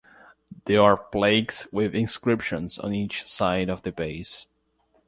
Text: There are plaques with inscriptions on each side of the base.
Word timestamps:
There 0.65 0.81
are 0.81 0.97
plaques 0.97 1.71
with 1.71 1.93
inscriptions 1.93 2.79
on 2.79 2.91
each 2.95 3.23
side 3.23 3.69
of 3.69 3.83
the 3.83 3.91
base. 3.91 4.47